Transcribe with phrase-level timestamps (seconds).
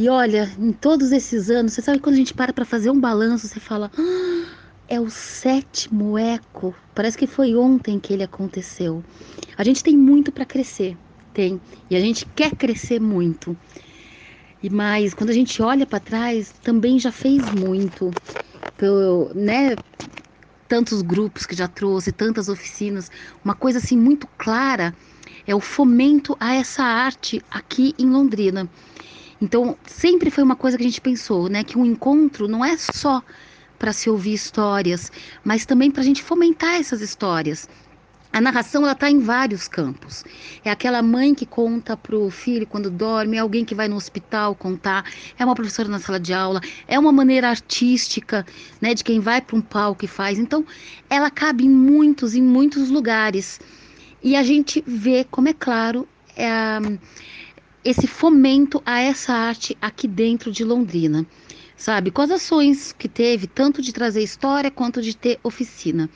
[0.00, 2.98] E olha, em todos esses anos, você sabe quando a gente para para fazer um
[2.98, 4.46] balanço, você fala, ah,
[4.88, 6.74] é o sétimo eco.
[6.94, 9.04] Parece que foi ontem que ele aconteceu.
[9.58, 10.96] A gente tem muito para crescer,
[11.34, 11.60] tem,
[11.90, 13.54] e a gente quer crescer muito.
[14.62, 18.16] E mais, quando a gente olha para trás, também já fez muito,
[18.78, 19.78] pelo, né?
[20.66, 23.10] Tantos grupos que já trouxe, tantas oficinas,
[23.44, 24.94] uma coisa assim muito clara
[25.46, 28.66] é o fomento a essa arte aqui em Londrina.
[29.40, 31.64] Então, sempre foi uma coisa que a gente pensou, né?
[31.64, 33.22] Que um encontro não é só
[33.78, 35.10] para se ouvir histórias,
[35.42, 37.66] mas também para a gente fomentar essas histórias.
[38.32, 40.22] A narração ela está em vários campos.
[40.64, 43.96] É aquela mãe que conta para o filho quando dorme, é alguém que vai no
[43.96, 45.04] hospital contar,
[45.36, 48.46] é uma professora na sala de aula, é uma maneira artística,
[48.80, 50.38] né, de quem vai para um palco e faz.
[50.38, 50.64] Então,
[51.08, 53.58] ela cabe em muitos, em muitos lugares.
[54.22, 56.48] E a gente vê como é claro é,
[57.84, 61.26] esse fomento a essa arte aqui dentro de Londrina,
[61.76, 62.10] sabe?
[62.10, 66.08] Com as ações que teve, tanto de trazer história quanto de ter oficina.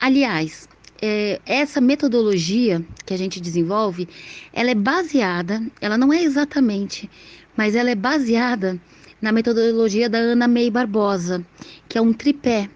[0.00, 0.68] Aliás,
[1.00, 4.08] é, essa metodologia que a gente desenvolve,
[4.52, 7.10] ela é baseada, ela não é exatamente,
[7.56, 8.80] mas ela é baseada
[9.20, 11.44] na metodologia da Ana May Barbosa,
[11.88, 12.68] que é um tripé,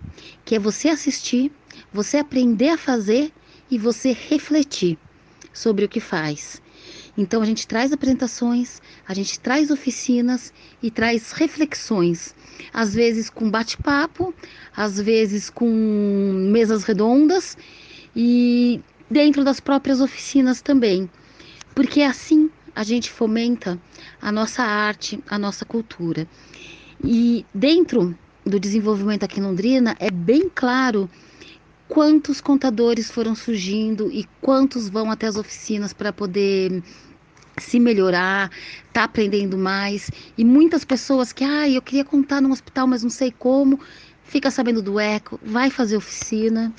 [0.45, 1.53] que é você assistir,
[1.93, 3.33] você aprender a fazer
[3.71, 4.99] e você refletir
[5.53, 6.61] sobre o que faz.
[7.17, 12.35] Então a gente traz apresentações, a gente traz oficinas e traz reflexões,
[12.73, 14.35] às vezes com bate-papo,
[14.77, 15.69] às vezes com
[16.51, 17.57] mesas redondas
[18.15, 21.11] e dentro das próprias oficinas também.
[21.75, 23.79] Porque assim a gente fomenta
[24.21, 26.27] a nossa arte, a nossa cultura.
[27.03, 31.11] E dentro do desenvolvimento aqui em Londrina é bem claro
[31.91, 36.85] quantos contadores foram surgindo e quantos vão até as oficinas para poder
[37.59, 38.49] se melhorar,
[38.93, 40.09] tá aprendendo mais.
[40.39, 43.81] E muitas pessoas que, ah, eu queria contar num hospital, mas não sei como,
[44.23, 46.73] fica sabendo do eco, vai fazer oficina